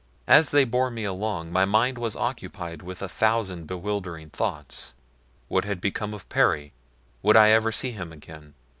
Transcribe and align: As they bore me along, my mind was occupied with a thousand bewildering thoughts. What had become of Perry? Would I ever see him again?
As 0.25 0.49
they 0.49 0.63
bore 0.65 0.89
me 0.89 1.03
along, 1.03 1.51
my 1.51 1.63
mind 1.63 1.99
was 1.99 2.15
occupied 2.15 2.81
with 2.81 3.03
a 3.03 3.07
thousand 3.07 3.67
bewildering 3.67 4.31
thoughts. 4.31 4.93
What 5.47 5.63
had 5.65 5.79
become 5.79 6.15
of 6.15 6.27
Perry? 6.27 6.73
Would 7.21 7.37
I 7.37 7.51
ever 7.51 7.71
see 7.71 7.91
him 7.91 8.11
again? 8.11 8.55